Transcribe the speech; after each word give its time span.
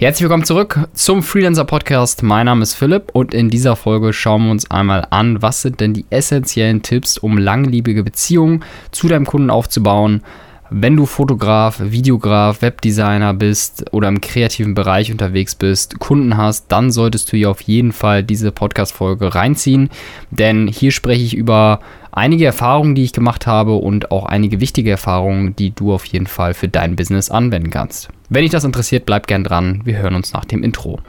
Herzlich 0.00 0.22
willkommen 0.22 0.44
zurück 0.44 0.78
zum 0.92 1.24
Freelancer 1.24 1.64
Podcast. 1.64 2.22
Mein 2.22 2.46
Name 2.46 2.62
ist 2.62 2.74
Philipp 2.74 3.10
und 3.14 3.34
in 3.34 3.50
dieser 3.50 3.74
Folge 3.74 4.12
schauen 4.12 4.44
wir 4.44 4.52
uns 4.52 4.70
einmal 4.70 5.04
an, 5.10 5.42
was 5.42 5.62
sind 5.62 5.80
denn 5.80 5.92
die 5.92 6.06
essentiellen 6.08 6.82
Tipps, 6.82 7.18
um 7.18 7.36
langlebige 7.36 8.04
Beziehungen 8.04 8.64
zu 8.92 9.08
deinem 9.08 9.26
Kunden 9.26 9.50
aufzubauen. 9.50 10.22
Wenn 10.70 10.96
du 10.96 11.06
Fotograf, 11.06 11.80
Videograf, 11.80 12.60
Webdesigner 12.60 13.32
bist 13.32 13.86
oder 13.90 14.08
im 14.08 14.20
kreativen 14.20 14.74
Bereich 14.74 15.10
unterwegs 15.10 15.54
bist, 15.54 15.98
Kunden 15.98 16.36
hast, 16.36 16.66
dann 16.68 16.90
solltest 16.90 17.32
du 17.32 17.38
hier 17.38 17.50
auf 17.50 17.62
jeden 17.62 17.92
Fall 17.92 18.22
diese 18.22 18.52
Podcast-Folge 18.52 19.34
reinziehen, 19.34 19.88
denn 20.30 20.68
hier 20.68 20.92
spreche 20.92 21.24
ich 21.24 21.34
über 21.34 21.80
einige 22.12 22.44
Erfahrungen, 22.44 22.94
die 22.94 23.04
ich 23.04 23.14
gemacht 23.14 23.46
habe 23.46 23.76
und 23.76 24.10
auch 24.10 24.26
einige 24.26 24.60
wichtige 24.60 24.90
Erfahrungen, 24.90 25.56
die 25.56 25.70
du 25.70 25.94
auf 25.94 26.04
jeden 26.04 26.26
Fall 26.26 26.52
für 26.52 26.68
dein 26.68 26.96
Business 26.96 27.30
anwenden 27.30 27.70
kannst. 27.70 28.10
Wenn 28.28 28.42
dich 28.42 28.50
das 28.50 28.64
interessiert, 28.64 29.06
bleib 29.06 29.26
gern 29.26 29.44
dran. 29.44 29.80
Wir 29.84 29.96
hören 29.96 30.14
uns 30.14 30.34
nach 30.34 30.44
dem 30.44 30.62
Intro. 30.62 31.00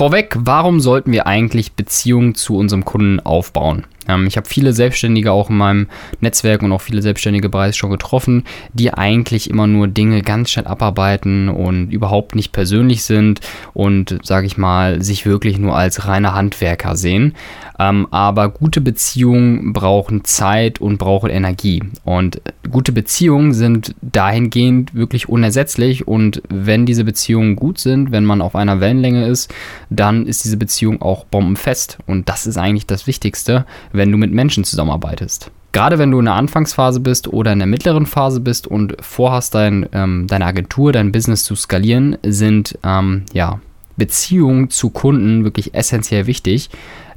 Vorweg, 0.00 0.34
warum 0.38 0.80
sollten 0.80 1.12
wir 1.12 1.26
eigentlich 1.26 1.72
Beziehungen 1.72 2.34
zu 2.34 2.56
unserem 2.56 2.86
Kunden 2.86 3.20
aufbauen? 3.20 3.84
Ähm, 4.10 4.26
ich 4.26 4.36
habe 4.36 4.48
viele 4.48 4.72
Selbstständige 4.72 5.32
auch 5.32 5.50
in 5.50 5.56
meinem 5.56 5.86
Netzwerk 6.20 6.62
und 6.62 6.72
auch 6.72 6.80
viele 6.80 7.02
Selbstständige 7.02 7.48
bereits 7.48 7.76
schon 7.76 7.90
getroffen, 7.90 8.44
die 8.72 8.92
eigentlich 8.92 9.48
immer 9.48 9.66
nur 9.66 9.88
Dinge 9.88 10.22
ganz 10.22 10.50
schnell 10.50 10.66
abarbeiten 10.66 11.48
und 11.48 11.90
überhaupt 11.90 12.34
nicht 12.34 12.52
persönlich 12.52 13.04
sind 13.04 13.40
und, 13.72 14.18
sage 14.22 14.46
ich 14.46 14.56
mal, 14.56 15.02
sich 15.02 15.26
wirklich 15.26 15.58
nur 15.58 15.76
als 15.76 16.06
reine 16.06 16.34
Handwerker 16.34 16.96
sehen. 16.96 17.34
Ähm, 17.78 18.06
aber 18.10 18.50
gute 18.50 18.80
Beziehungen 18.80 19.72
brauchen 19.72 20.24
Zeit 20.24 20.80
und 20.80 20.98
brauchen 20.98 21.30
Energie. 21.30 21.82
Und 22.04 22.42
gute 22.70 22.92
Beziehungen 22.92 23.54
sind 23.54 23.94
dahingehend 24.02 24.94
wirklich 24.94 25.28
unersetzlich. 25.28 26.06
Und 26.06 26.42
wenn 26.48 26.84
diese 26.84 27.04
Beziehungen 27.04 27.56
gut 27.56 27.78
sind, 27.78 28.12
wenn 28.12 28.24
man 28.24 28.42
auf 28.42 28.54
einer 28.54 28.80
Wellenlänge 28.80 29.26
ist, 29.26 29.52
dann 29.88 30.26
ist 30.26 30.44
diese 30.44 30.56
Beziehung 30.56 31.00
auch 31.00 31.24
bombenfest. 31.24 31.98
Und 32.06 32.28
das 32.28 32.46
ist 32.46 32.58
eigentlich 32.58 32.86
das 32.86 33.06
Wichtigste, 33.06 33.64
wenn 33.92 33.99
du 34.12 34.18
mit 34.18 34.32
Menschen 34.32 34.64
zusammenarbeitest. 34.64 35.50
Gerade 35.72 35.98
wenn 35.98 36.10
du 36.10 36.18
in 36.18 36.24
der 36.24 36.34
Anfangsphase 36.34 37.00
bist 37.00 37.28
oder 37.28 37.52
in 37.52 37.60
der 37.60 37.68
mittleren 37.68 38.06
Phase 38.06 38.40
bist 38.40 38.66
und 38.66 38.96
vorhast, 39.00 39.54
dein, 39.54 39.88
ähm, 39.92 40.26
deine 40.26 40.46
Agentur, 40.46 40.92
dein 40.92 41.12
Business 41.12 41.44
zu 41.44 41.54
skalieren, 41.54 42.18
sind 42.22 42.76
ähm, 42.82 43.22
ja, 43.32 43.60
Beziehungen 43.96 44.70
zu 44.70 44.90
Kunden 44.90 45.44
wirklich 45.44 45.74
essentiell 45.74 46.26
wichtig, 46.26 46.70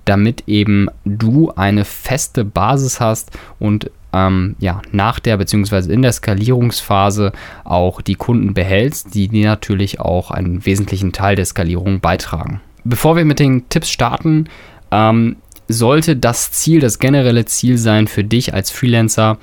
damit 0.06 0.44
eben 0.48 0.88
du 1.06 1.52
eine 1.56 1.86
feste 1.86 2.45
Basis 2.45 3.00
hast 3.00 3.31
und 3.59 3.89
ähm, 4.14 4.56
ja, 4.59 4.81
nach 4.92 5.20
der 5.20 5.38
bzw. 5.38 5.92
in 5.92 6.04
der 6.04 6.11
Skalierungsphase 6.11 7.31
auch 7.64 8.02
die 8.02 8.16
Kunden 8.16 8.54
behältst, 8.54 9.16
die 9.16 9.28
dir 9.28 9.48
natürlich 9.48 10.00
auch 10.00 10.30
einen 10.30 10.66
wesentlichen 10.66 11.11
Teil 11.11 11.36
der 11.36 11.45
Skalierung 11.45 12.00
beitragen. 12.00 12.61
Bevor 12.84 13.16
wir 13.16 13.26
mit 13.26 13.39
den 13.39 13.67
Tipps 13.70 13.89
starten, 13.89 14.50
ähm, 14.92 15.38
sollte 15.67 16.16
das 16.16 16.52
Ziel, 16.52 16.80
das 16.80 17.00
generelle 17.00 17.45
Ziel 17.45 17.77
sein 17.77 18.08
für 18.08 18.23
dich 18.23 18.54
als 18.54 18.71
Freelancer, 18.71 19.38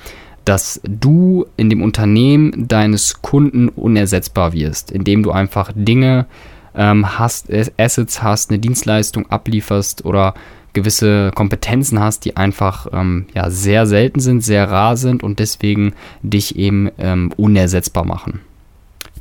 dass 0.45 0.81
du 0.85 1.47
in 1.57 1.71
dem 1.71 1.83
Unternehmen 1.83 2.67
deines 2.69 3.23
Kunden 3.23 3.69
unersetzbar 3.69 4.53
wirst, 4.53 4.91
indem 4.91 5.23
du 5.23 5.33
einfach 5.33 5.71
Dinge 5.75 6.27
ähm, 6.75 7.19
hast, 7.19 7.49
Assets 7.79 8.23
hast, 8.23 8.51
eine 8.51 8.59
Dienstleistung 8.59 9.31
ablieferst 9.31 10.05
oder 10.05 10.35
gewisse 10.73 11.33
Kompetenzen 11.35 12.01
hast, 12.01 12.25
die 12.25 12.37
einfach 12.37 12.87
ähm, 12.93 13.27
ja, 13.35 13.51
sehr 13.51 13.87
selten 13.87 14.21
sind, 14.21 14.43
sehr 14.43 14.71
rar 14.71 14.97
sind 14.97 15.23
und 15.23 15.39
deswegen 15.39 15.95
dich 16.23 16.57
eben 16.57 16.91
ähm, 16.99 17.33
unersetzbar 17.37 18.05
machen. 18.05 18.41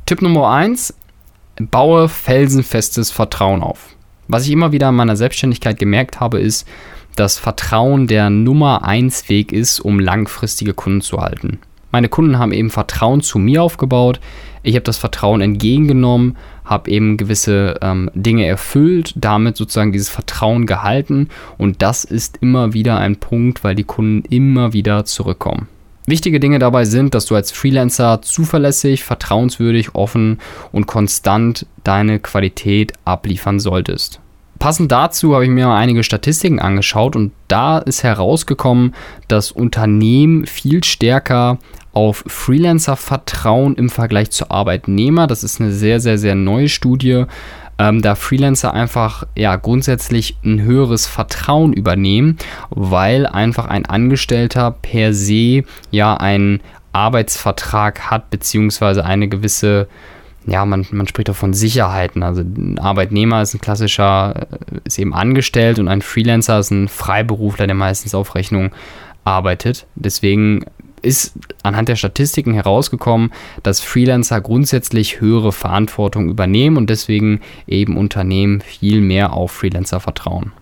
Tipp 0.06 0.22
Nummer 0.22 0.50
1, 0.50 0.94
baue 1.60 2.08
felsenfestes 2.08 3.10
Vertrauen 3.10 3.62
auf. 3.62 3.94
Was 4.32 4.46
ich 4.46 4.52
immer 4.52 4.70
wieder 4.70 4.90
in 4.90 4.94
meiner 4.94 5.16
Selbstständigkeit 5.16 5.76
gemerkt 5.76 6.20
habe, 6.20 6.38
ist, 6.38 6.64
dass 7.16 7.36
Vertrauen 7.36 8.06
der 8.06 8.30
Nummer 8.30 8.84
1 8.84 9.28
Weg 9.28 9.50
ist, 9.50 9.80
um 9.80 9.98
langfristige 9.98 10.72
Kunden 10.72 11.00
zu 11.00 11.18
halten. 11.20 11.58
Meine 11.90 12.08
Kunden 12.08 12.38
haben 12.38 12.52
eben 12.52 12.70
Vertrauen 12.70 13.22
zu 13.22 13.40
mir 13.40 13.60
aufgebaut. 13.60 14.20
Ich 14.62 14.76
habe 14.76 14.84
das 14.84 14.98
Vertrauen 14.98 15.40
entgegengenommen, 15.40 16.36
habe 16.64 16.88
eben 16.92 17.16
gewisse 17.16 17.80
ähm, 17.82 18.08
Dinge 18.14 18.46
erfüllt, 18.46 19.14
damit 19.16 19.56
sozusagen 19.56 19.90
dieses 19.90 20.08
Vertrauen 20.08 20.64
gehalten. 20.64 21.28
Und 21.58 21.82
das 21.82 22.04
ist 22.04 22.38
immer 22.40 22.72
wieder 22.72 22.98
ein 22.98 23.16
Punkt, 23.16 23.64
weil 23.64 23.74
die 23.74 23.82
Kunden 23.82 24.24
immer 24.32 24.72
wieder 24.72 25.04
zurückkommen. 25.06 25.66
Wichtige 26.10 26.40
Dinge 26.40 26.58
dabei 26.58 26.86
sind, 26.86 27.14
dass 27.14 27.26
du 27.26 27.36
als 27.36 27.52
Freelancer 27.52 28.20
zuverlässig, 28.20 29.04
vertrauenswürdig, 29.04 29.94
offen 29.94 30.40
und 30.72 30.88
konstant 30.88 31.66
deine 31.84 32.18
Qualität 32.18 32.92
abliefern 33.04 33.60
solltest. 33.60 34.18
Passend 34.58 34.90
dazu 34.90 35.34
habe 35.34 35.44
ich 35.44 35.50
mir 35.50 35.68
einige 35.68 36.02
Statistiken 36.02 36.58
angeschaut 36.58 37.14
und 37.14 37.30
da 37.46 37.78
ist 37.78 38.02
herausgekommen, 38.02 38.92
dass 39.28 39.52
Unternehmen 39.52 40.46
viel 40.46 40.82
stärker 40.82 41.58
auf 41.92 42.24
Freelancer 42.26 42.96
vertrauen 42.96 43.76
im 43.76 43.88
Vergleich 43.88 44.30
zu 44.30 44.50
Arbeitnehmer. 44.50 45.28
Das 45.28 45.44
ist 45.44 45.60
eine 45.60 45.70
sehr, 45.70 46.00
sehr, 46.00 46.18
sehr 46.18 46.34
neue 46.34 46.68
Studie, 46.68 47.24
ähm, 47.80 48.02
da 48.02 48.14
Freelancer 48.14 48.74
einfach 48.74 49.24
ja 49.34 49.56
grundsätzlich 49.56 50.36
ein 50.44 50.60
höheres 50.60 51.06
Vertrauen 51.06 51.72
übernehmen, 51.72 52.36
weil 52.68 53.26
einfach 53.26 53.68
ein 53.68 53.86
Angestellter 53.86 54.70
per 54.82 55.14
se 55.14 55.64
ja 55.90 56.14
einen 56.14 56.60
Arbeitsvertrag 56.92 58.10
hat, 58.10 58.28
beziehungsweise 58.28 59.04
eine 59.04 59.28
gewisse 59.28 59.88
ja, 60.46 60.64
man, 60.64 60.86
man 60.90 61.06
spricht 61.06 61.28
auch 61.30 61.36
von 61.36 61.52
Sicherheiten. 61.52 62.22
Also 62.22 62.40
ein 62.40 62.78
Arbeitnehmer 62.78 63.42
ist 63.42 63.54
ein 63.54 63.60
klassischer, 63.60 64.48
äh, 64.50 64.78
ist 64.84 64.98
eben 64.98 65.14
angestellt 65.14 65.78
und 65.78 65.88
ein 65.88 66.02
Freelancer 66.02 66.58
ist 66.58 66.70
ein 66.70 66.88
Freiberufler, 66.88 67.66
der 67.66 67.76
meistens 67.76 68.14
auf 68.14 68.34
Rechnung 68.34 68.70
arbeitet. 69.24 69.86
Deswegen 69.94 70.64
ist 71.02 71.32
anhand 71.62 71.88
der 71.88 71.96
Statistiken 71.96 72.54
herausgekommen, 72.54 73.32
dass 73.62 73.80
Freelancer 73.80 74.40
grundsätzlich 74.40 75.20
höhere 75.20 75.52
Verantwortung 75.52 76.28
übernehmen 76.28 76.76
und 76.76 76.90
deswegen 76.90 77.40
eben 77.66 77.96
Unternehmen 77.96 78.60
viel 78.60 79.00
mehr 79.00 79.32
auf 79.32 79.52
Freelancer 79.52 80.00
vertrauen. 80.00 80.52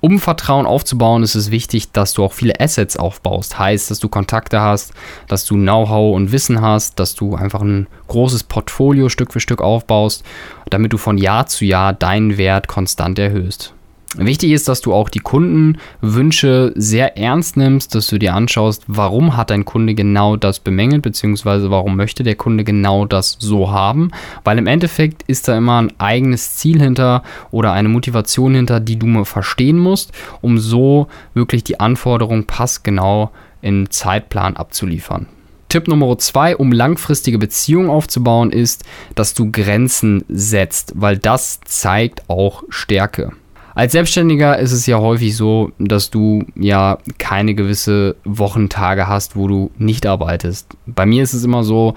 Um 0.00 0.20
Vertrauen 0.20 0.64
aufzubauen, 0.64 1.24
ist 1.24 1.34
es 1.34 1.50
wichtig, 1.50 1.90
dass 1.90 2.12
du 2.12 2.22
auch 2.22 2.32
viele 2.32 2.60
Assets 2.60 2.96
aufbaust. 2.96 3.58
Heißt, 3.58 3.90
dass 3.90 3.98
du 3.98 4.08
Kontakte 4.08 4.60
hast, 4.60 4.92
dass 5.26 5.44
du 5.44 5.56
Know-how 5.56 6.14
und 6.14 6.30
Wissen 6.30 6.60
hast, 6.60 7.00
dass 7.00 7.16
du 7.16 7.34
einfach 7.34 7.62
ein 7.62 7.88
großes 8.06 8.44
Portfolio 8.44 9.08
Stück 9.08 9.32
für 9.32 9.40
Stück 9.40 9.60
aufbaust, 9.60 10.24
damit 10.70 10.92
du 10.92 10.98
von 10.98 11.18
Jahr 11.18 11.46
zu 11.46 11.64
Jahr 11.64 11.92
deinen 11.92 12.38
Wert 12.38 12.68
konstant 12.68 13.18
erhöhst. 13.18 13.74
Wichtig 14.16 14.52
ist, 14.52 14.68
dass 14.68 14.80
du 14.80 14.94
auch 14.94 15.10
die 15.10 15.18
Kundenwünsche 15.18 16.72
sehr 16.74 17.18
ernst 17.18 17.58
nimmst, 17.58 17.94
dass 17.94 18.06
du 18.06 18.18
dir 18.18 18.34
anschaust, 18.34 18.84
warum 18.86 19.36
hat 19.36 19.50
dein 19.50 19.66
Kunde 19.66 19.94
genau 19.94 20.36
das 20.36 20.60
bemängelt, 20.60 21.02
beziehungsweise 21.02 21.70
warum 21.70 21.94
möchte 21.96 22.22
der 22.22 22.34
Kunde 22.34 22.64
genau 22.64 23.04
das 23.04 23.36
so 23.38 23.70
haben, 23.70 24.10
weil 24.44 24.56
im 24.56 24.66
Endeffekt 24.66 25.24
ist 25.24 25.46
da 25.46 25.58
immer 25.58 25.82
ein 25.82 25.92
eigenes 25.98 26.56
Ziel 26.56 26.80
hinter 26.80 27.22
oder 27.50 27.72
eine 27.72 27.90
Motivation 27.90 28.54
hinter, 28.54 28.80
die 28.80 28.98
du 28.98 29.06
mal 29.06 29.26
verstehen 29.26 29.78
musst, 29.78 30.12
um 30.40 30.58
so 30.58 31.08
wirklich 31.34 31.62
die 31.62 31.78
Anforderung 31.78 32.44
passgenau 32.44 33.30
im 33.60 33.90
Zeitplan 33.90 34.56
abzuliefern. 34.56 35.26
Tipp 35.68 35.86
Nummer 35.86 36.16
zwei, 36.16 36.56
um 36.56 36.72
langfristige 36.72 37.36
Beziehungen 37.36 37.90
aufzubauen, 37.90 38.52
ist, 38.52 38.84
dass 39.14 39.34
du 39.34 39.52
Grenzen 39.52 40.24
setzt, 40.30 40.94
weil 40.96 41.18
das 41.18 41.60
zeigt 41.66 42.30
auch 42.30 42.62
Stärke. 42.70 43.32
Als 43.78 43.92
Selbstständiger 43.92 44.58
ist 44.58 44.72
es 44.72 44.86
ja 44.86 44.98
häufig 44.98 45.36
so, 45.36 45.70
dass 45.78 46.10
du 46.10 46.44
ja 46.56 46.98
keine 47.18 47.54
gewisse 47.54 48.16
Wochentage 48.24 49.06
hast, 49.06 49.36
wo 49.36 49.46
du 49.46 49.70
nicht 49.78 50.04
arbeitest. 50.04 50.76
Bei 50.86 51.06
mir 51.06 51.22
ist 51.22 51.32
es 51.32 51.44
immer 51.44 51.62
so, 51.62 51.94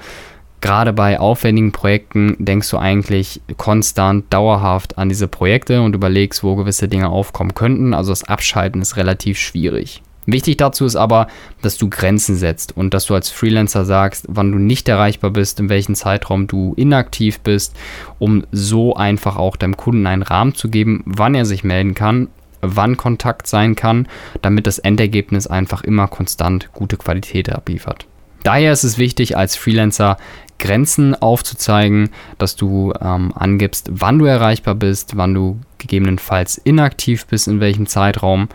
gerade 0.62 0.94
bei 0.94 1.20
aufwendigen 1.20 1.72
Projekten 1.72 2.36
denkst 2.38 2.70
du 2.70 2.78
eigentlich 2.78 3.42
konstant, 3.58 4.32
dauerhaft 4.32 5.00
an 5.00 5.10
diese 5.10 5.28
Projekte 5.28 5.82
und 5.82 5.96
überlegst, 5.96 6.44
wo 6.44 6.56
gewisse 6.56 6.88
Dinge 6.88 7.10
aufkommen 7.10 7.56
könnten. 7.56 7.96
Also 7.96 8.12
das 8.12 8.26
Abschalten 8.26 8.80
ist 8.80 8.96
relativ 8.96 9.40
schwierig. 9.40 10.04
Wichtig 10.26 10.58
dazu 10.58 10.86
ist 10.86 10.96
aber, 10.96 11.28
dass 11.62 11.78
du 11.78 11.90
Grenzen 11.90 12.36
setzt 12.36 12.78
und 12.78 12.94
dass 12.94 13.06
du 13.06 13.16
als 13.16 13.30
Freelancer 13.30 13.86
sagst, 13.86 14.26
wann 14.28 14.52
du 14.52 14.60
nicht 14.60 14.88
erreichbar 14.88 15.32
bist, 15.32 15.60
in 15.60 15.70
welchem 15.70 15.96
Zeitraum 15.96 16.48
du 16.48 16.74
inaktiv 16.78 17.40
bist, 17.40 17.76
um 18.20 18.44
so 18.52 18.96
einfach 18.96 19.38
auch 19.38 19.56
deinem 19.56 19.78
Kunden 19.78 20.06
einen 20.06 20.22
Rahmen 20.22 20.54
zu 20.54 20.70
geben, 20.70 21.02
wann 21.06 21.34
er 21.34 21.46
sich 21.46 21.64
melden 21.64 21.96
kann, 21.96 22.28
wann 22.62 22.98
Kontakt 22.98 23.48
sein 23.48 23.76
kann, 23.76 24.08
damit 24.42 24.68
das 24.68 24.78
Endergebnis 24.78 25.48
einfach 25.48 25.84
immer 25.84 26.08
konstant 26.08 26.72
gute 26.74 26.98
Qualität 26.98 27.52
abliefert. 27.52 28.06
Daher 28.44 28.74
ist 28.74 28.84
es 28.84 28.98
wichtig, 28.98 29.38
als 29.38 29.56
Freelancer 29.56 30.18
Grenzen 30.58 31.16
aufzuzeigen, 31.20 32.10
dass 32.38 32.56
du 32.56 32.94
ähm, 33.02 33.34
angibst, 33.36 33.90
wann 33.92 34.20
du 34.20 34.26
erreichbar 34.26 34.76
bist, 34.76 35.18
wann 35.18 35.34
du 35.34 35.60
gegebenenfalls 35.80 36.60
inaktiv 36.60 37.26
bist, 37.26 37.48
in 37.48 37.60
welchem 37.60 37.88
Zeitraum. 37.88 38.48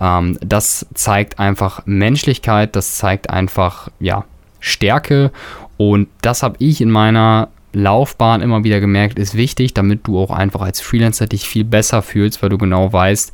Ähm, 0.00 0.38
das 0.40 0.86
zeigt 0.94 1.38
einfach 1.38 1.82
Menschlichkeit, 1.86 2.76
das 2.76 2.96
zeigt 2.96 3.30
einfach 3.30 3.88
ja, 4.00 4.24
Stärke 4.60 5.30
und 5.76 6.08
das 6.22 6.42
habe 6.42 6.56
ich 6.58 6.80
in 6.80 6.90
meiner 6.90 7.48
Laufbahn 7.72 8.40
immer 8.40 8.64
wieder 8.64 8.80
gemerkt, 8.80 9.18
ist 9.18 9.34
wichtig, 9.34 9.74
damit 9.74 10.06
du 10.06 10.18
auch 10.18 10.30
einfach 10.30 10.62
als 10.62 10.80
Freelancer 10.80 11.26
dich 11.26 11.46
viel 11.46 11.64
besser 11.64 12.00
fühlst, 12.00 12.42
weil 12.42 12.48
du 12.48 12.58
genau 12.58 12.92
weißt, 12.92 13.32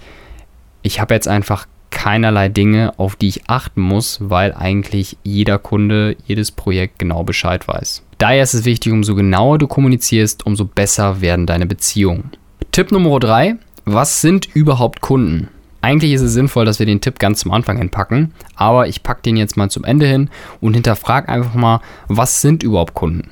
ich 0.83 1.01
habe 1.01 1.15
jetzt 1.15 1.29
einfach 1.29 1.67
keinerlei 1.91 2.49
Dinge, 2.49 2.99
auf 2.99 3.15
die 3.15 3.29
ich 3.29 3.49
achten 3.49 3.81
muss, 3.81 4.19
weil 4.21 4.53
eigentlich 4.53 5.17
jeder 5.23 5.59
Kunde, 5.59 6.17
jedes 6.27 6.51
Projekt 6.51 6.99
genau 6.99 7.23
Bescheid 7.23 7.69
weiß. 7.69 8.03
Daher 8.19 8.43
ist 8.43 8.55
es 8.55 8.65
wichtig, 8.65 8.93
umso 8.93 9.15
genauer 9.15 9.59
du 9.59 9.69
kommunizierst, 9.69 10.45
umso 10.45 10.65
besser 10.65 11.21
werden 11.21 11.47
deine 11.47 11.67
Beziehungen. 11.67 12.33
Tipp 12.73 12.91
Nummer 12.91 13.21
3. 13.21 13.57
Was 13.85 14.21
sind 14.21 14.49
überhaupt 14.55 15.01
Kunden? 15.01 15.49
Eigentlich 15.83 16.13
ist 16.13 16.23
es 16.23 16.33
sinnvoll, 16.33 16.65
dass 16.65 16.79
wir 16.79 16.87
den 16.87 17.01
Tipp 17.01 17.19
ganz 17.19 17.41
zum 17.41 17.51
Anfang 17.51 17.77
hinpacken, 17.77 18.33
aber 18.55 18.87
ich 18.87 19.03
packe 19.03 19.23
den 19.23 19.37
jetzt 19.37 19.57
mal 19.57 19.69
zum 19.69 19.85
Ende 19.85 20.07
hin 20.07 20.31
und 20.61 20.75
hinterfrage 20.75 21.29
einfach 21.29 21.55
mal, 21.55 21.81
was 22.07 22.41
sind 22.41 22.63
überhaupt 22.63 22.95
Kunden? 22.95 23.31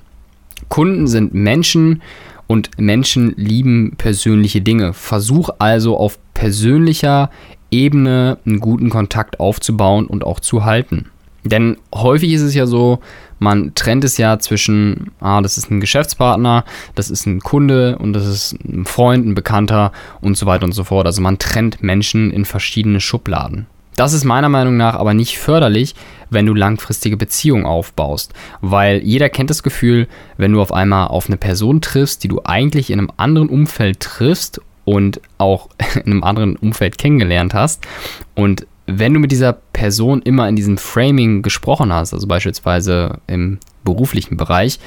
Kunden 0.69 1.07
sind 1.07 1.33
Menschen 1.33 2.03
und 2.49 2.71
Menschen 2.77 3.35
lieben 3.37 3.95
persönliche 3.97 4.61
Dinge. 4.61 4.93
Versuch 4.93 5.51
also 5.61 5.97
auf 5.97 6.19
persönlicher 6.35 7.31
Ebene 7.71 8.39
einen 8.45 8.59
guten 8.59 8.91
Kontakt 8.91 9.39
aufzubauen 9.39 10.07
und 10.07 10.25
auch 10.25 10.41
zu 10.41 10.65
halten. 10.65 11.07
Denn 11.45 11.77
häufig 11.95 12.33
ist 12.33 12.43
es 12.43 12.55
ja 12.55 12.67
so, 12.67 13.01
man 13.39 13.75
trennt 13.75 14.05
es 14.05 14.19
ja 14.19 14.39
zwischen, 14.39 15.13
ah, 15.21 15.41
das 15.41 15.57
ist 15.57 15.71
ein 15.71 15.81
Geschäftspartner, 15.81 16.65
das 16.95 17.11
ist 17.11 17.27
ein 17.27 17.41
Kunde 17.41 17.97
und 17.99 18.13
das 18.13 18.27
ist 18.27 18.53
ein 18.65 18.85
Freund, 18.85 19.27
ein 19.27 19.35
Bekannter 19.35 19.93
und 20.21 20.37
so 20.37 20.47
weiter 20.47 20.65
und 20.65 20.73
so 20.73 20.85
fort. 20.85 21.07
Also 21.07 21.23
man 21.23 21.39
trennt 21.39 21.83
Menschen 21.83 22.31
in 22.31 22.45
verschiedene 22.45 23.01
Schubladen. 23.01 23.67
Das 23.97 24.13
ist 24.13 24.25
meiner 24.25 24.49
Meinung 24.49 24.77
nach 24.77 24.95
aber 24.95 25.15
nicht 25.15 25.39
förderlich, 25.39 25.95
wenn 26.31 26.47
du 26.47 26.55
langfristige 26.55 27.17
Beziehungen 27.17 27.67
aufbaust, 27.67 28.33
weil 28.61 29.03
jeder 29.03 29.29
kennt 29.29 29.51
das 29.51 29.63
Gefühl, 29.63 30.09
wenn 30.37 30.53
du 30.53 30.63
auf 30.63 30.73
einmal 30.73 31.09
auf 31.09 31.27
eine 31.27 31.37
Person 31.37 31.81
triffst, 31.81 32.25
die 32.25 32.29
du 32.29 32.41
eigentlich 32.45 32.91
in 32.91 32.99
einem 32.99 33.11
anderen 33.17 33.49
Umfeld 33.49 34.01
triffst 34.01 34.61
und 34.85 35.21
auch 35.39 35.69
in 35.97 36.13
einem 36.13 36.25
anderen 36.25 36.57
Umfeld 36.57 36.99
kennengelernt 36.99 37.53
hast. 37.53 37.87
Und 38.35 38.67
wenn 38.99 39.15
du 39.15 39.21
mit 39.21 39.33
dieser 39.33 39.53
Person 39.53 40.23
immer 40.23 40.49
in 40.49 40.57
diesem 40.57 40.79
Framing 40.79 41.43
gesprochen 41.43 41.93
hast, 41.93 42.13
also 42.13 42.27
beispielsweise 42.27 43.19
im 43.27 43.59
beruflichen 43.85 44.37
Bereich, 44.37 44.79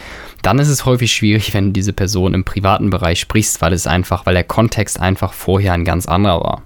dann 0.42 0.60
ist 0.60 0.70
es 0.70 0.86
häufig 0.86 1.12
schwierig, 1.12 1.54
wenn 1.54 1.68
du 1.68 1.72
diese 1.72 1.94
Person 1.94 2.34
im 2.34 2.44
privaten 2.44 2.90
Bereich 2.90 3.20
sprichst, 3.20 3.62
weil 3.62 3.74
es 3.74 3.88
einfach, 3.88 4.26
weil 4.26 4.34
der 4.34 4.44
Kontext 4.44 5.00
einfach 5.00 5.34
vorher 5.34 5.74
ein 5.74 5.86
ganz 5.86 6.06
anderer 6.06 6.42
war. 6.42 6.62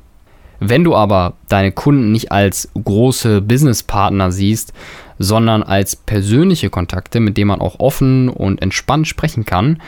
Wenn 0.59 0.83
du 0.83 0.95
aber 0.95 1.33
deine 1.47 1.71
Kunden 1.71 2.11
nicht 2.11 2.31
als 2.31 2.69
große 2.73 3.41
Businesspartner 3.41 4.31
siehst, 4.31 4.73
sondern 5.19 5.63
als 5.63 5.95
persönliche 5.95 6.69
Kontakte, 6.69 7.19
mit 7.19 7.37
denen 7.37 7.49
man 7.49 7.61
auch 7.61 7.79
offen 7.79 8.29
und 8.29 8.61
entspannt 8.61 9.07
sprechen 9.07 9.45
kann, 9.45 9.81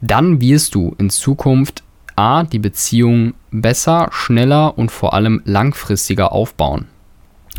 dann 0.00 0.40
wirst 0.40 0.74
du 0.74 0.94
in 0.98 1.10
Zukunft 1.10 1.84
A, 2.20 2.42
die 2.42 2.58
Beziehung 2.58 3.32
besser, 3.50 4.10
schneller 4.12 4.76
und 4.76 4.90
vor 4.90 5.14
allem 5.14 5.40
langfristiger 5.46 6.32
aufbauen. 6.32 6.84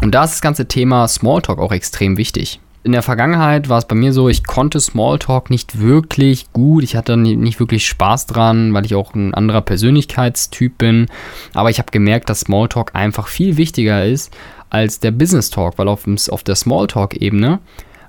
Und 0.03 0.13
da 0.13 0.23
ist 0.23 0.33
das 0.33 0.41
ganze 0.41 0.67
Thema 0.67 1.07
Smalltalk 1.07 1.57
auch 1.57 1.71
extrem 1.71 2.15
wichtig. 2.15 2.59
In 2.83 2.91
der 2.91 3.01
Vergangenheit 3.01 3.69
war 3.69 3.79
es 3.79 3.85
bei 3.85 3.95
mir 3.95 4.13
so, 4.13 4.29
ich 4.29 4.43
konnte 4.43 4.79
Smalltalk 4.79 5.49
nicht 5.49 5.79
wirklich 5.79 6.53
gut. 6.53 6.83
Ich 6.83 6.95
hatte 6.95 7.17
nicht 7.17 7.59
wirklich 7.59 7.87
Spaß 7.87 8.27
dran, 8.27 8.71
weil 8.75 8.85
ich 8.85 8.93
auch 8.93 9.15
ein 9.15 9.33
anderer 9.33 9.61
Persönlichkeitstyp 9.61 10.77
bin. 10.77 11.07
Aber 11.55 11.71
ich 11.71 11.79
habe 11.79 11.91
gemerkt, 11.91 12.29
dass 12.29 12.41
Smalltalk 12.41 12.93
einfach 12.93 13.29
viel 13.29 13.57
wichtiger 13.57 14.05
ist 14.05 14.31
als 14.69 14.99
der 14.99 15.11
Business 15.11 15.49
Talk, 15.49 15.79
weil 15.79 15.87
auf, 15.87 16.05
auf 16.29 16.43
der 16.43 16.55
Smalltalk-Ebene 16.55 17.59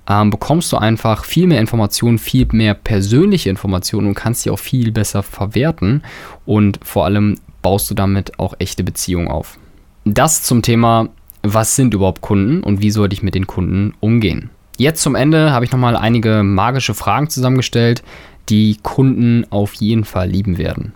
ähm, 0.09 0.31
bekommst 0.31 0.73
du 0.73 0.77
einfach 0.77 1.25
viel 1.25 1.47
mehr 1.47 1.61
Informationen, 1.61 2.19
viel 2.19 2.47
mehr 2.53 2.75
persönliche 2.75 3.51
Informationen 3.51 4.09
und 4.09 4.15
kannst 4.15 4.43
sie 4.43 4.51
auch 4.51 4.59
viel 4.59 4.93
besser 4.93 5.23
verwerten 5.23 6.03
und 6.45 6.81
vor 6.83 7.05
allem 7.05 7.37
baust 7.63 7.91
du 7.91 7.95
damit 7.95 8.39
auch 8.39 8.55
echte 8.59 8.85
Beziehungen 8.85 9.29
auf. 9.29 9.59
Das 10.05 10.43
zum 10.43 10.63
Thema, 10.63 11.09
was 11.43 11.77
sind 11.77 11.95
überhaupt 11.95 12.21
Kunden 12.21 12.63
und 12.63 12.83
wie 12.83 12.91
sollte 12.91 13.15
ich 13.15 13.23
mit 13.23 13.35
den 13.35 13.47
Kunden 13.47 13.95
umgehen? 14.01 14.51
Jetzt 14.79 15.03
zum 15.03 15.15
Ende 15.15 15.53
habe 15.53 15.65
ich 15.65 15.71
nochmal 15.71 15.97
einige 15.97 16.43
magische 16.43 16.95
Fragen 16.95 17.29
zusammengestellt, 17.29 18.03
die 18.49 18.79
Kunden 18.83 19.47
auf 19.51 19.75
jeden 19.75 20.05
Fall 20.05 20.29
lieben 20.29 20.59
werden. 20.59 20.93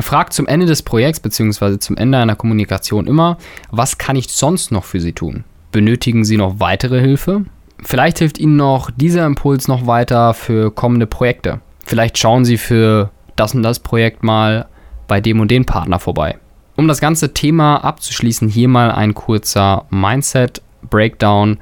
Frag 0.00 0.32
zum 0.32 0.46
Ende 0.46 0.66
des 0.66 0.82
Projekts 0.82 1.20
bzw. 1.20 1.78
zum 1.78 1.96
Ende 1.96 2.18
einer 2.18 2.36
Kommunikation 2.36 3.06
immer, 3.06 3.38
was 3.70 3.98
kann 3.98 4.16
ich 4.16 4.28
sonst 4.28 4.72
noch 4.72 4.84
für 4.84 5.00
Sie 5.00 5.12
tun? 5.12 5.44
Benötigen 5.72 6.24
Sie 6.24 6.36
noch 6.36 6.60
weitere 6.60 7.00
Hilfe? 7.00 7.44
Vielleicht 7.84 8.18
hilft 8.18 8.38
Ihnen 8.38 8.56
noch 8.56 8.90
dieser 8.90 9.26
Impuls 9.26 9.68
noch 9.68 9.86
weiter 9.86 10.32
für 10.34 10.70
kommende 10.70 11.06
Projekte. 11.06 11.60
Vielleicht 11.84 12.16
schauen 12.18 12.44
Sie 12.44 12.56
für 12.56 13.10
das 13.36 13.54
und 13.54 13.62
das 13.62 13.78
Projekt 13.78 14.22
mal 14.22 14.66
bei 15.06 15.20
dem 15.20 15.40
und 15.40 15.50
den 15.50 15.66
Partner 15.66 15.98
vorbei. 15.98 16.38
Um 16.76 16.88
das 16.88 17.00
ganze 17.00 17.34
Thema 17.34 17.76
abzuschließen, 17.84 18.48
hier 18.48 18.68
mal 18.68 18.90
ein 18.90 19.14
kurzer 19.14 19.84
Mindset-Breakdown. 19.90 21.58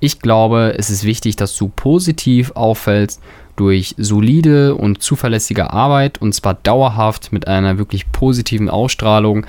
Ich 0.00 0.20
glaube, 0.20 0.74
es 0.78 0.90
ist 0.90 1.04
wichtig, 1.04 1.36
dass 1.36 1.56
du 1.56 1.68
positiv 1.68 2.52
auffällst 2.52 3.22
durch 3.56 3.94
solide 3.98 4.74
und 4.74 5.02
zuverlässige 5.02 5.72
Arbeit 5.72 6.20
und 6.20 6.34
zwar 6.34 6.54
dauerhaft 6.54 7.32
mit 7.32 7.46
einer 7.48 7.78
wirklich 7.78 8.10
positiven 8.12 8.68
Ausstrahlung. 8.68 9.46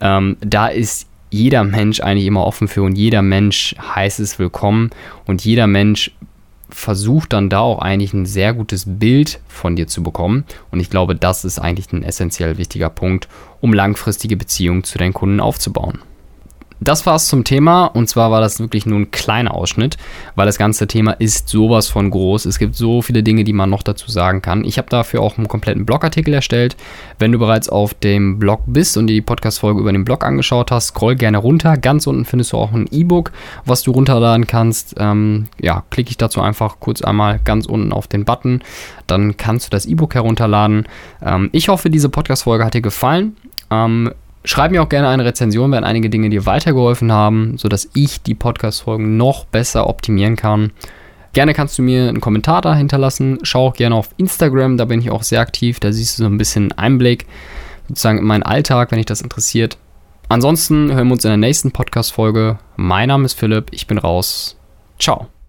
Ähm, 0.00 0.36
da 0.40 0.66
ist 0.66 1.09
jeder 1.30 1.64
Mensch 1.64 2.00
eigentlich 2.00 2.26
immer 2.26 2.44
offen 2.44 2.68
für 2.68 2.82
und 2.82 2.96
jeder 2.96 3.22
Mensch 3.22 3.74
heißt 3.94 4.20
es 4.20 4.38
willkommen 4.38 4.90
und 5.26 5.44
jeder 5.44 5.66
Mensch 5.66 6.12
versucht 6.68 7.32
dann 7.32 7.48
da 7.48 7.60
auch 7.60 7.80
eigentlich 7.80 8.12
ein 8.12 8.26
sehr 8.26 8.54
gutes 8.54 8.84
Bild 8.86 9.40
von 9.48 9.76
dir 9.76 9.86
zu 9.86 10.02
bekommen. 10.02 10.44
Und 10.70 10.80
ich 10.80 10.90
glaube, 10.90 11.16
das 11.16 11.44
ist 11.44 11.58
eigentlich 11.58 11.92
ein 11.92 12.04
essentiell 12.04 12.58
wichtiger 12.58 12.90
Punkt, 12.90 13.28
um 13.60 13.72
langfristige 13.72 14.36
Beziehungen 14.36 14.84
zu 14.84 14.98
deinen 14.98 15.12
Kunden 15.12 15.40
aufzubauen. 15.40 15.98
Das 16.82 17.04
war 17.04 17.16
es 17.16 17.26
zum 17.26 17.44
Thema 17.44 17.86
und 17.86 18.08
zwar 18.08 18.30
war 18.30 18.40
das 18.40 18.58
wirklich 18.58 18.86
nur 18.86 18.98
ein 18.98 19.10
kleiner 19.10 19.54
Ausschnitt, 19.54 19.98
weil 20.34 20.46
das 20.46 20.56
ganze 20.56 20.86
Thema 20.86 21.12
ist 21.12 21.48
sowas 21.50 21.88
von 21.88 22.10
groß. 22.10 22.46
Es 22.46 22.58
gibt 22.58 22.74
so 22.74 23.02
viele 23.02 23.22
Dinge, 23.22 23.44
die 23.44 23.52
man 23.52 23.68
noch 23.68 23.82
dazu 23.82 24.10
sagen 24.10 24.40
kann. 24.40 24.64
Ich 24.64 24.78
habe 24.78 24.88
dafür 24.88 25.20
auch 25.20 25.36
einen 25.36 25.46
kompletten 25.46 25.84
Blogartikel 25.84 26.32
erstellt. 26.32 26.76
Wenn 27.18 27.32
du 27.32 27.38
bereits 27.38 27.68
auf 27.68 27.92
dem 27.92 28.38
Blog 28.38 28.62
bist 28.66 28.96
und 28.96 29.08
dir 29.08 29.14
die 29.14 29.20
Podcast-Folge 29.20 29.78
über 29.78 29.92
den 29.92 30.04
Blog 30.04 30.24
angeschaut 30.24 30.70
hast, 30.70 30.88
scroll 30.88 31.16
gerne 31.16 31.36
runter. 31.36 31.76
Ganz 31.76 32.06
unten 32.06 32.24
findest 32.24 32.52
du 32.52 32.56
auch 32.56 32.72
ein 32.72 32.88
E-Book, 32.90 33.32
was 33.66 33.82
du 33.82 33.90
runterladen 33.90 34.46
kannst. 34.46 34.94
Ähm, 34.98 35.48
ja, 35.60 35.82
klicke 35.90 36.10
ich 36.10 36.16
dazu 36.16 36.40
einfach 36.40 36.76
kurz 36.80 37.02
einmal 37.02 37.40
ganz 37.44 37.66
unten 37.66 37.92
auf 37.92 38.06
den 38.06 38.24
Button. 38.24 38.62
Dann 39.06 39.36
kannst 39.36 39.66
du 39.66 39.70
das 39.70 39.84
E-Book 39.84 40.14
herunterladen. 40.14 40.88
Ähm, 41.22 41.50
ich 41.52 41.68
hoffe, 41.68 41.90
diese 41.90 42.08
Podcast-Folge 42.08 42.64
hat 42.64 42.72
dir 42.72 42.80
gefallen. 42.80 43.36
Ähm, 43.70 44.12
Schreib 44.44 44.70
mir 44.70 44.82
auch 44.82 44.88
gerne 44.88 45.08
eine 45.08 45.24
Rezension, 45.24 45.70
wenn 45.72 45.84
einige 45.84 46.08
Dinge 46.08 46.30
dir 46.30 46.46
weitergeholfen 46.46 47.12
haben, 47.12 47.58
sodass 47.58 47.90
ich 47.94 48.22
die 48.22 48.34
Podcast-Folgen 48.34 49.16
noch 49.16 49.44
besser 49.44 49.88
optimieren 49.88 50.36
kann. 50.36 50.72
Gerne 51.32 51.54
kannst 51.54 51.78
du 51.78 51.82
mir 51.82 52.08
einen 52.08 52.20
Kommentar 52.20 52.62
da 52.62 52.74
hinterlassen. 52.74 53.38
Schau 53.42 53.68
auch 53.68 53.74
gerne 53.74 53.94
auf 53.94 54.08
Instagram, 54.16 54.78
da 54.78 54.86
bin 54.86 55.00
ich 55.00 55.10
auch 55.10 55.22
sehr 55.22 55.40
aktiv. 55.40 55.78
Da 55.78 55.92
siehst 55.92 56.18
du 56.18 56.24
so 56.24 56.28
ein 56.28 56.38
bisschen 56.38 56.72
Einblick 56.72 57.26
sozusagen 57.88 58.18
in 58.18 58.24
meinen 58.24 58.42
Alltag, 58.42 58.90
wenn 58.90 58.98
dich 58.98 59.06
das 59.06 59.20
interessiert. 59.20 59.76
Ansonsten 60.28 60.92
hören 60.92 61.08
wir 61.08 61.12
uns 61.14 61.24
in 61.24 61.30
der 61.30 61.36
nächsten 61.36 61.72
Podcast-Folge. 61.72 62.58
Mein 62.76 63.08
Name 63.08 63.26
ist 63.26 63.34
Philipp, 63.34 63.66
ich 63.72 63.86
bin 63.86 63.98
raus. 63.98 64.56
Ciao. 64.98 65.39